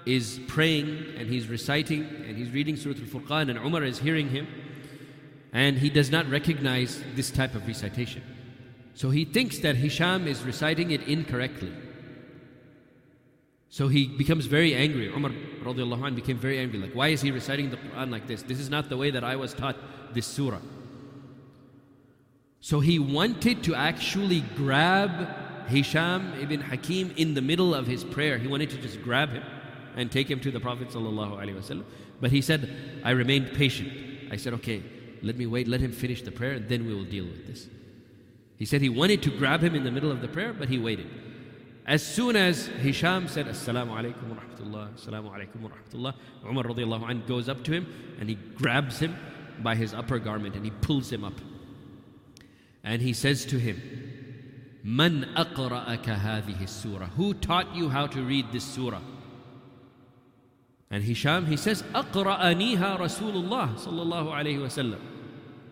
[0.05, 4.29] is praying and he's reciting and he's reading Surah Al Furqan, and Umar is hearing
[4.29, 4.45] him,
[5.51, 8.21] and he does not recognize this type of recitation.
[8.93, 11.73] So he thinks that Hisham is reciting it incorrectly.
[13.69, 15.07] So he becomes very angry.
[15.07, 15.31] Umar
[15.63, 16.77] radiallahu anh became very angry.
[16.77, 18.43] Like, why is he reciting the Quran like this?
[18.43, 19.75] This is not the way that I was taught
[20.13, 20.61] this surah.
[22.63, 28.37] So he wanted to actually grab Hisham ibn Hakim in the middle of his prayer.
[28.37, 29.43] He wanted to just grab him
[29.97, 31.83] and take him to the Prophet ﷺ.
[32.21, 33.91] But he said, I remained patient.
[34.31, 34.81] I said, okay,
[35.21, 37.67] let me wait, let him finish the prayer, and then we will deal with this.
[38.55, 40.79] He said he wanted to grab him in the middle of the prayer, but he
[40.79, 41.09] waited.
[41.85, 46.13] As soon as Hisham said, Assalamu alaikum wa rahmatullah, Assalamu alaikum wa rahmatullah,
[46.49, 49.17] Umar radiallahu anh goes up to him and he grabs him
[49.59, 51.33] by his upper garment and he pulls him up.
[52.83, 53.81] And he says to him,
[54.83, 57.07] Man aqra'aka hadhihi surah?
[57.15, 58.99] Who taught you how to read this surah?
[60.91, 64.99] And Hisham, he says, Aqra'aniha Rasulullah sallallahu alayhi wasallam.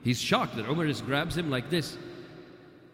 [0.01, 1.97] He's shocked that Umar just grabs him like this.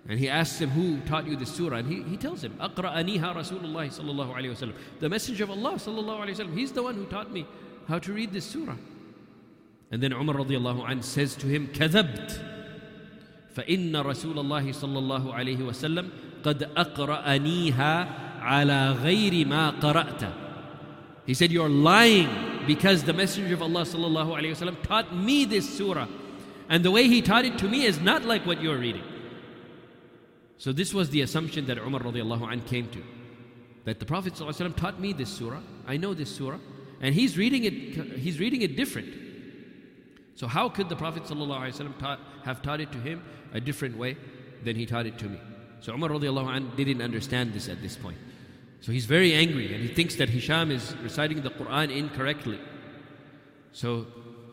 [0.10, 1.78] And he asks him, Who taught you this surah?
[1.78, 4.74] And he, he tells him, Aqra'aniha Rasulullah sallallahu alayhi wasallam.
[5.00, 6.58] The Messenger of Allah sallallahu alayhi wasallam.
[6.58, 7.46] He's the one who taught me
[7.88, 8.76] how to read this surah.
[9.92, 12.57] And then Umar radiallahu anh says to him, "كذبت."
[13.57, 16.09] فإن رسول الله صلى الله عليه وسلم
[16.45, 18.09] قد أقرأنيها
[18.41, 20.33] على غير ما قرأت.
[21.27, 22.29] He said, You're lying
[22.67, 26.07] because the Messenger of Allah sallallahu alayhi wasallam taught me this surah.
[26.69, 29.05] And the way he taught it to me is not like what you're reading.
[30.59, 33.03] So this was the assumption that Umar radiallahu anh came to.
[33.85, 35.61] That the Prophet ﷺ taught me this surah.
[35.89, 36.59] I know this surah.
[37.01, 37.73] And he's reading it,
[38.19, 39.13] he's reading it different.
[40.37, 44.17] So how could the Prophet ﷺ taught, have taught it to him a different way
[44.65, 45.41] than he taught it to me?
[45.81, 48.19] So Umar radiallahu anh didn't understand this at this point.
[48.81, 52.61] So he's very angry and he thinks that Hisham is reciting the Quran incorrectly.
[53.73, 54.07] So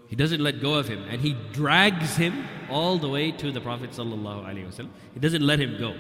[0.07, 3.61] he doesn't let go of him and he drags him all the way to the
[3.61, 3.91] Prophet.
[3.91, 4.89] ﷺ.
[5.13, 5.95] He doesn't let him go.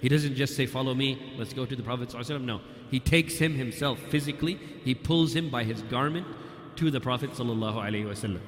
[0.00, 2.08] He doesn't just say, Follow me, let's go to the Prophet.
[2.08, 2.42] ﷺ.
[2.42, 2.60] No.
[2.90, 6.26] He takes him himself physically, he pulls him by his garment
[6.76, 7.30] to the Prophet.
[7.30, 8.40] ﷺ.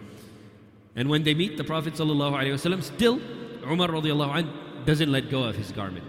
[0.98, 3.20] And when they meet the Prophet, ﷺ, still
[3.64, 6.06] Umar radiallahu doesn't let go of his garment.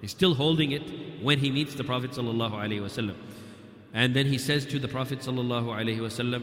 [0.00, 2.10] He's still holding it when he meets the Prophet.
[2.12, 3.14] ﷺ.
[3.94, 6.42] And then he says to the Prophet, ﷺ,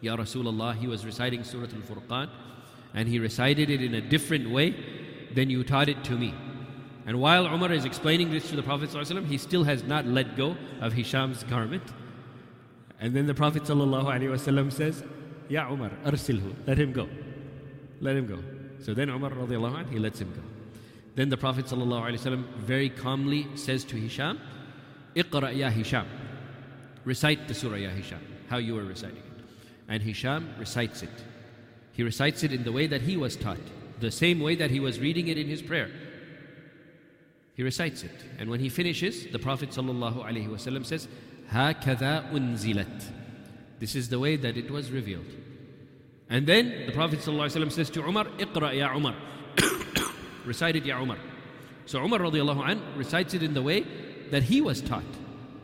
[0.00, 2.28] Ya Rasulullah, he was reciting Surah Al Furqan
[2.94, 4.74] and he recited it in a different way
[5.34, 6.34] than you taught it to me.
[7.06, 10.36] And while Umar is explaining this to the Prophet, ﷺ, he still has not let
[10.36, 11.82] go of Hisham's garment.
[13.00, 15.02] And then the Prophet ﷺ says,
[15.48, 17.08] Ya Umar, arsilhu, let him go.
[18.00, 18.38] Let him go.
[18.80, 20.40] So then Umar radiallahu anh, he lets him go.
[21.14, 24.40] Then the Prophet ﷺ very calmly says to Hisham,
[25.14, 26.06] Iqra ya Hisham.
[27.04, 29.22] Recite the surah ya Hisham, how you were reciting.
[29.88, 31.10] And Hisham recites it.
[31.92, 33.58] He recites it in the way that he was taught,
[34.00, 35.90] the same way that he was reading it in his prayer.
[37.54, 38.24] He recites it.
[38.38, 41.08] And when he finishes, the Prophet ﷺ says,
[41.52, 43.12] هَكَذَا أُنزِلَتْ
[43.78, 45.26] This is the way that it was revealed.
[46.30, 49.14] And then the Prophet ﷺ says to Umar, اقرأ ya Umar.
[50.44, 51.18] Recite it, ya Umar.
[51.86, 53.84] So Umar radiallahu anh recites it in the way
[54.30, 55.04] that he was taught,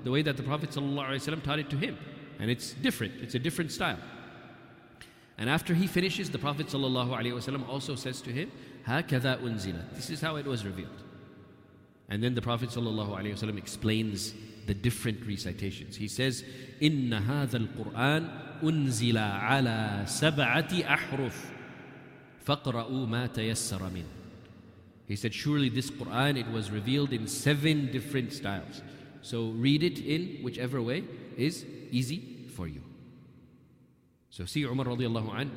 [0.04, 1.96] the way that the Prophet ﷺ taught it to him.
[2.38, 3.98] And it's different, it's a different style.
[5.38, 8.50] And after he finishes, the Prophet ﷺ also says to him,
[8.86, 11.02] هَكَذَا أُنزِلَ This is how it was revealed.
[12.08, 14.34] And then the Prophet ﷺ explains
[14.66, 15.96] the different recitations.
[15.96, 16.44] He says,
[16.80, 21.34] إِنَّ هَذَا الْقُرْآنِ أُنزِلَ عَلَى سَبْعَةِ أَحْرُفٍ
[22.46, 24.04] فَقْرَؤُوا مَا تَيَسَّرَ مِنْ
[25.06, 28.82] He said, surely this Qur'an, it was revealed in seven different styles.
[29.22, 31.04] So read it in whichever way
[31.36, 32.82] is easy for you.
[34.30, 35.50] So see Umar radiallahu an,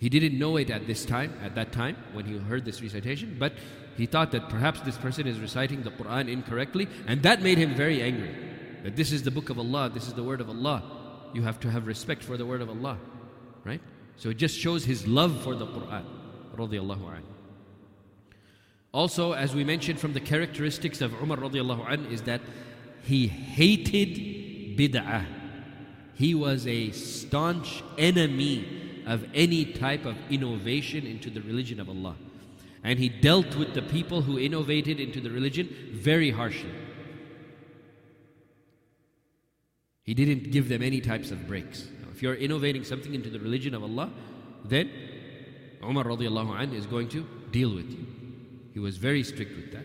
[0.00, 3.36] he didn't know it at this time, at that time, when he heard this recitation,
[3.38, 3.52] but
[3.96, 7.74] he thought that perhaps this person is reciting the Quran incorrectly, and that made him
[7.74, 8.34] very angry.
[8.82, 10.82] That this is the book of Allah, this is the word of Allah.
[11.34, 12.98] You have to have respect for the word of Allah.
[13.62, 13.80] Right?
[14.16, 16.04] So it just shows his love for the Quran.
[18.92, 22.40] Also, as we mentioned from the characteristics of Umar an, is that
[23.02, 25.24] he hated bid'ah
[26.20, 28.79] he was a staunch enemy
[29.10, 32.14] of any type of innovation into the religion of Allah.
[32.84, 36.70] And he dealt with the people who innovated into the religion very harshly.
[40.04, 41.88] He didn't give them any types of breaks.
[42.00, 44.12] Now, if you're innovating something into the religion of Allah,
[44.64, 44.88] then
[45.82, 48.06] Umar radiallahu anh is going to deal with you.
[48.72, 49.84] He was very strict with that.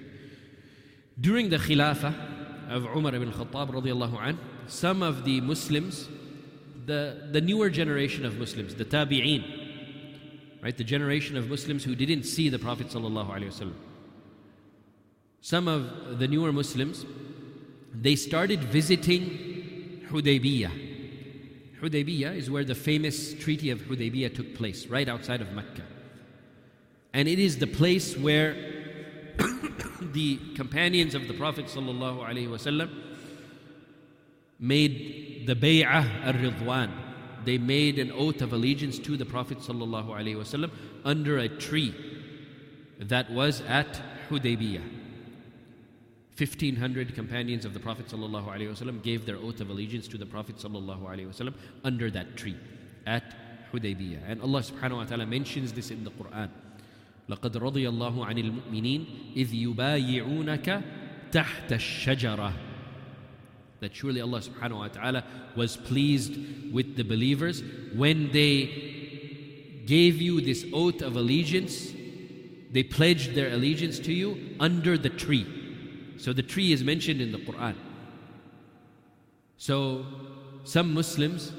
[1.19, 6.09] During the Khilafah of Umar ibn Khattab radiallahu anh, some of the Muslims,
[6.86, 9.43] the, the newer generation of Muslims, the tabi'een,
[10.62, 13.74] right, the generation of Muslims who didn't see the Prophet sallallahu alaihi wasallam.
[15.41, 17.06] Some of the newer Muslims,
[17.93, 21.80] they started visiting Hudaybiyah.
[21.82, 25.84] Hudaybiyah is where the famous Treaty of Hudaybiyah took place, right outside of Mecca.
[27.13, 28.54] And it is the place where
[30.02, 32.89] the companions of the Prophet ﷺ
[34.64, 36.90] made the Bay'ah al-Ridwan.
[37.44, 40.70] They made an oath of allegiance to the Prophet ﷺ
[41.04, 41.94] under a tree
[42.98, 44.83] that was at Hudaybiyah.
[46.37, 51.54] 1500 companions of the Prophet ﷺ gave their oath of allegiance to the Prophet ﷺ
[51.85, 52.56] under that tree
[53.06, 53.35] at
[53.72, 54.20] Hudaybiyah.
[54.26, 56.50] And Allah subhanahu wa ta'ala mentions this in the Quran.
[57.28, 59.06] لقد رضي الله عن المؤمنين
[59.37, 60.83] إذ يبايعونك
[61.33, 62.63] تحت الشجرة
[63.79, 65.23] that surely Allah subhanahu wa ta'ala
[65.55, 66.38] was pleased
[66.71, 71.91] with the believers when they gave you this oath of allegiance
[72.71, 75.45] they pledged their allegiance to you under the tree
[76.17, 77.75] so the tree is mentioned in the Quran.
[79.57, 80.05] So
[80.63, 81.51] some Muslims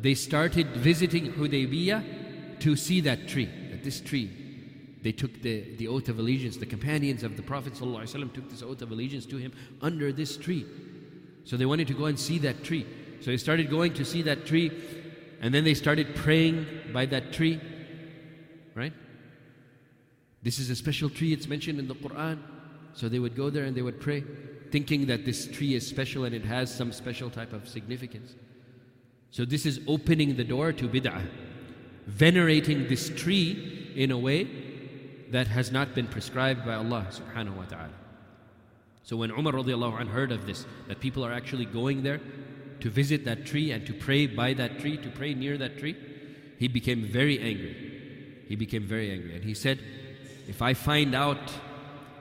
[0.00, 4.30] they started visiting Hudaybiyah to see that tree, that this tree.
[5.02, 6.56] They took the, the oath of allegiance.
[6.56, 10.36] The companions of the Prophet ﷺ took this oath of allegiance to him under this
[10.36, 10.66] tree.
[11.44, 12.86] So they wanted to go and see that tree.
[13.20, 14.70] So they started going to see that tree,
[15.40, 17.60] and then they started praying by that tree.
[18.74, 18.92] Right?
[20.42, 22.38] This is a special tree, it's mentioned in the Quran.
[22.94, 24.24] So they would go there and they would pray,
[24.70, 28.34] thinking that this tree is special and it has some special type of significance.
[29.30, 31.22] So this is opening the door to bid'ah,
[32.06, 34.48] venerating this tree in a way
[35.30, 37.99] that has not been prescribed by Allah subhanahu wa ta'ala.
[39.04, 42.20] So when Umar radiallahu anh heard of this, that people are actually going there
[42.80, 45.96] to visit that tree and to pray by that tree, to pray near that tree,
[46.58, 48.44] he became very angry.
[48.48, 49.34] He became very angry.
[49.34, 49.80] And he said,
[50.48, 51.38] If I find out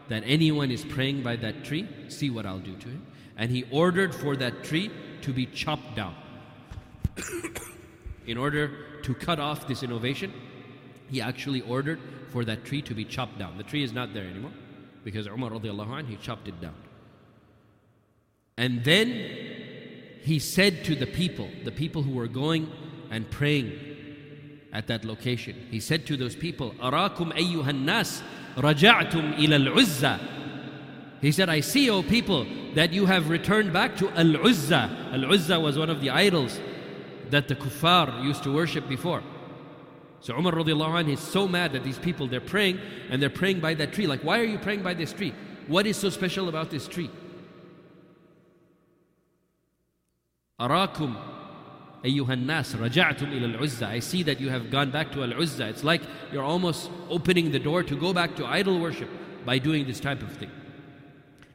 [0.08, 3.06] that anyone is praying by that tree, see what I'll do to him.
[3.38, 6.16] And he ordered for that tree to be chopped down.
[8.28, 10.34] In order to cut off this innovation,
[11.10, 13.58] he actually ordered for that tree to be chopped down.
[13.58, 14.52] The tree is not there anymore
[15.04, 16.76] because Umar radiallahu anh, he chopped it down.
[18.58, 19.08] And then
[20.22, 22.70] he said to the people, the people who were going
[23.10, 23.72] and praying
[24.74, 28.22] at that location, he said to those people, Arakum ayyuhan nas
[28.56, 30.20] raja'tum ila al-Uzza.
[31.22, 35.12] He said, I see, O people, that you have returned back to Al-Uzza.
[35.14, 36.60] Al-Uzza was one of the idols
[37.30, 39.22] that the kuffar used to worship before.
[40.22, 42.80] So Umar radiallahu anhu is so mad that these people they're praying
[43.10, 44.08] and they're praying by that tree.
[44.08, 45.34] Like, why are you praying by this tree?
[45.68, 47.10] What is so special about this tree?
[50.60, 51.16] Arakum
[52.04, 53.88] ayyuhan nas raja'tum ila al-uzza.
[53.88, 55.70] I see that you have gone back to al-uzza.
[55.70, 56.02] It's like
[56.34, 59.10] you're almost opening the door to go back to idol worship
[59.46, 60.52] by doing this type of thing.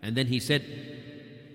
[0.02, 0.64] And then he said,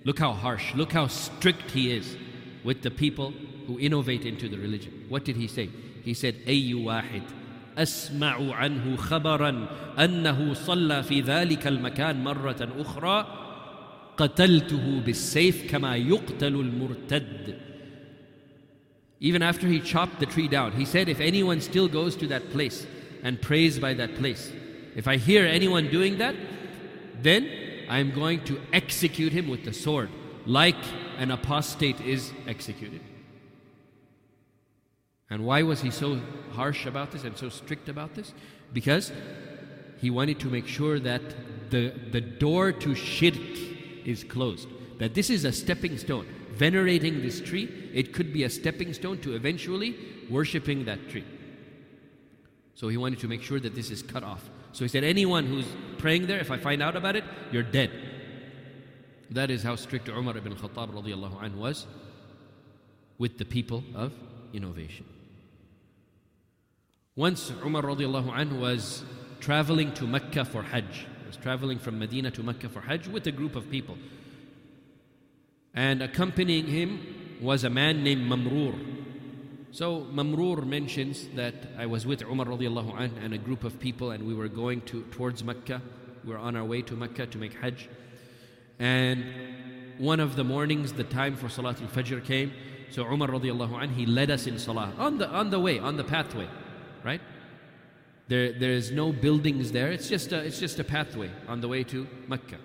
[0.06, 2.18] look how harsh, look how strict he is
[2.64, 3.34] with the people
[3.68, 5.06] who innovate into the religion.
[5.10, 5.70] What did he say?
[6.05, 7.23] he said أي واحد
[7.79, 13.27] أسمع عنه خبرا أنه صلى في ذلك المكان مرة أخرى
[14.17, 17.65] قتلته بالسيف كما يقتل المرتد
[19.25, 22.51] even after he chopped the tree down, he said, If anyone still goes to that
[22.51, 22.87] place
[23.23, 24.53] and prays by that place,
[24.95, 26.35] if I hear anyone doing that,
[27.23, 27.49] then
[27.89, 30.11] I am going to execute him with the sword,
[30.45, 30.77] like
[31.17, 33.01] an apostate is executed.
[35.30, 36.20] And why was he so
[36.54, 38.34] harsh about this and so strict about this?
[38.74, 39.12] Because
[40.00, 41.22] he wanted to make sure that
[41.70, 43.36] the, the door to shirk
[44.06, 46.26] is closed, that this is a stepping stone
[46.60, 49.96] venerating this tree, it could be a stepping stone to eventually
[50.30, 51.24] worshipping that tree.
[52.76, 54.50] So he wanted to make sure that this is cut off.
[54.74, 55.66] So he said, Anyone who's
[55.98, 57.92] praying there, if I find out about it, you're dead.
[59.32, 61.88] That is how strict Umar ibn Khattab radiallahu anh was
[63.18, 64.12] with the people of
[64.54, 65.06] innovation.
[67.20, 69.04] Once Umar radiallahu anh was
[69.42, 71.06] traveling to Mecca for Hajj.
[71.20, 73.98] He was traveling from Medina to Mecca for Hajj with a group of people.
[75.74, 78.74] And accompanying him was a man named Mamrur.
[79.72, 84.12] So Mamrur mentions that I was with Umar radiallahu anh and a group of people
[84.12, 85.82] and we were going to, towards Mecca.
[86.24, 87.90] We were on our way to Mecca to make Hajj.
[88.80, 89.26] And
[89.98, 92.54] one of the mornings, the time for Salatul Fajr came.
[92.92, 95.98] So Umar radiallahu anh, he led us in Salah on the, on the way, on
[95.98, 96.48] the pathway,
[97.10, 97.22] right?
[98.28, 99.92] There, there is no buildings there.
[99.92, 102.58] It's just, a, it's just a pathway on the way to Mecca.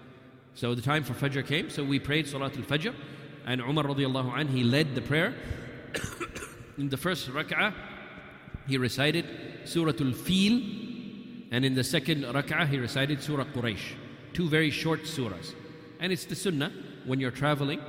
[0.55, 2.95] So the time for Fajr came, so we prayed Salatul Fajr,
[3.47, 5.34] And Umar radiallahu anh, he led the prayer.
[6.78, 7.72] in the first rak'ah,
[8.66, 9.24] he recited
[9.64, 10.57] Surah Al-Fil.
[11.51, 13.95] And in the second rak'ah, he recited Surah Quraysh.
[14.34, 15.55] Two very short surahs.
[16.01, 16.72] And it's the sunnah
[17.07, 17.80] when you're traveling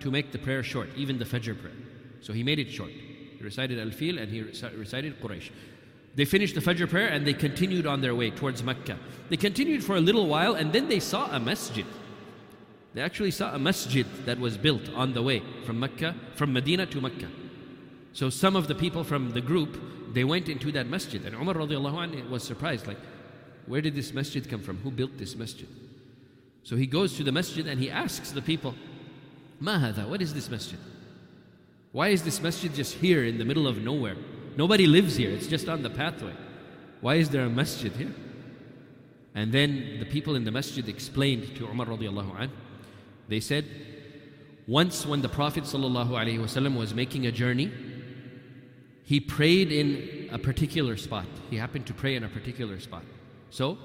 [0.00, 1.80] to make the prayer short, even the Fajr prayer.
[2.20, 2.90] So he made it short.
[2.90, 5.50] He recited Al Fil and he recited Quraysh.
[6.16, 8.98] They finished the Fajr prayer and they continued on their way towards Mecca.
[9.28, 11.84] They continued for a little while and then they saw a masjid.
[12.94, 16.86] They actually saw a masjid that was built on the way from Mecca, from Medina
[16.86, 17.28] to Mecca.
[18.14, 19.78] So some of the people from the group,
[20.14, 21.22] they went into that masjid.
[21.26, 22.98] And Umar anhu was surprised, like,
[23.66, 24.78] where did this masjid come from?
[24.78, 25.68] Who built this masjid?
[26.62, 28.74] So he goes to the masjid and he asks the people,
[29.60, 30.78] Ma hadha, what is this masjid?
[31.92, 34.16] Why is this masjid just here in the middle of nowhere?
[34.56, 36.32] Nobody lives here, it's just on the pathway.
[37.00, 38.14] Why is there a masjid here?
[39.34, 42.50] And then the people in the masjid explained to Umar radiallahu anh.
[43.28, 43.66] They said,
[44.66, 47.70] once when the Prophet ﷺ was making a journey,
[49.04, 51.26] he prayed in a particular spot.
[51.50, 53.04] He happened to pray in a particular spot.
[53.50, 53.78] So,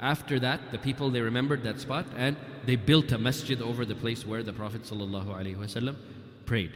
[0.00, 3.94] after that, the people they remembered that spot and they built a masjid over the
[3.94, 5.96] place where the Prophet ﷺ
[6.44, 6.72] prayed.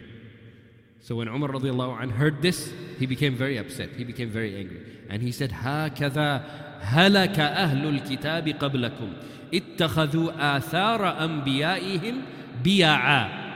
[1.02, 3.92] So when Umar radiallahu anh heard this, he became very upset.
[3.92, 4.82] He became very angry.
[5.10, 6.44] And he said, هكذا
[6.82, 9.14] هلك أهل الكتاب قبلكم
[9.54, 12.22] اتخذوا آثار أنبيائهم
[12.64, 13.48] بيعا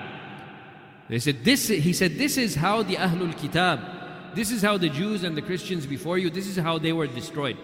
[1.10, 3.82] They said, this, he said, this is how the Ahlul Kitab,
[4.34, 7.06] this is how the Jews and the Christians before you, this is how they were
[7.06, 7.58] destroyed.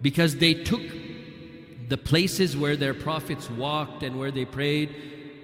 [0.00, 0.82] Because they took
[1.88, 4.94] the places where their prophets walked and where they prayed,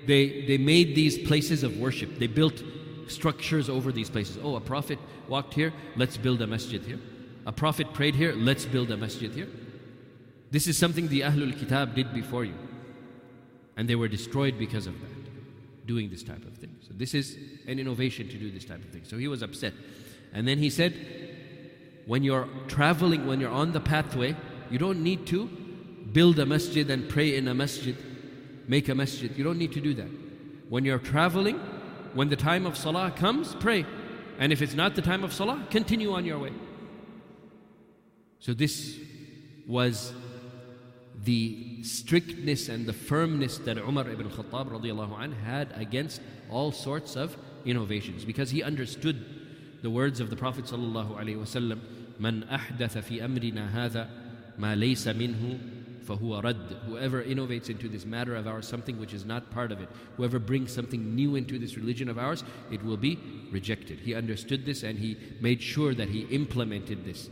[0.07, 2.17] they, they made these places of worship.
[2.21, 2.63] They built
[3.10, 4.38] structures over these places.
[4.42, 7.00] Oh, a prophet walked here, let's build a masjid here.
[7.46, 9.48] A prophet prayed here, let's build a masjid here.
[10.52, 12.56] This is something the Ahlul Kitab did before you.
[13.78, 16.76] And they were destroyed because of that, doing this type of thing.
[16.82, 17.38] So, this is
[17.68, 19.04] an innovation to do this type of thing.
[19.06, 19.74] So, he was upset.
[20.34, 20.94] And then he said,
[22.06, 24.36] when you're traveling, when you're on the pathway,
[24.70, 25.46] you don't need to
[26.12, 27.96] build a masjid and pray in a masjid,
[28.68, 29.36] make a masjid.
[29.38, 30.10] You don't need to do that.
[30.70, 31.60] When you're traveling,
[32.14, 33.86] when the time of salah comes, pray.
[34.38, 36.52] And if it's not the time of salah, continue on your way.
[38.40, 38.98] So this
[39.68, 40.14] was
[41.24, 48.24] the strictness and the firmness that Umar ibn Khattab had against all sorts of innovations
[48.24, 49.26] because he understood
[49.82, 51.80] the words of the Prophet sallallahu alaihi wasallam
[52.18, 54.08] man ahdatha fi amrina hadha
[54.58, 55.60] ma laysa minhu
[56.05, 59.81] فَهُوَ رَدٌّ Whoever innovates into this matter of ours something which is not part of
[59.81, 63.19] it, whoever brings something new into this religion of ours, it will be
[63.51, 64.01] rejected.
[64.01, 67.31] He understood this and he made sure that he implemented this.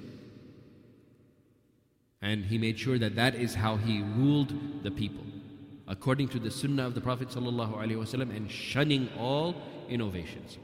[2.22, 5.24] And he made sure that that is how he ruled the people,
[5.88, 9.56] according to the sunnah of the Prophet ﷺ and shunning all
[9.88, 10.58] innovations.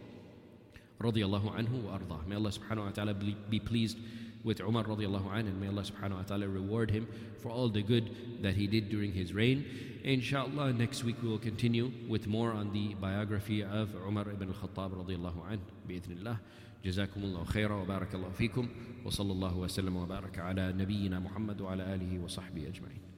[1.01, 2.27] رضي الله عنه وأرضاه.
[2.27, 3.99] May Allah subhanahu wa ta'ala be pleased
[4.44, 7.08] with Umar radiallahu anh and may Allah subhanahu wa ta'ala reward him
[7.42, 8.10] for all the good
[8.42, 9.66] that he did during his reign.
[10.04, 14.92] Inshallah, next week we will continue with more on the biography of Umar ibn al-Khattab
[14.92, 15.60] radiallahu anh.
[15.88, 16.38] بإذن
[16.84, 18.68] جزاكم الله خيرا وبارك الله فيكم
[19.06, 23.13] وصلى الله وسلم وبارك على نبينا محمد وعلى آله وصحبه أجمعين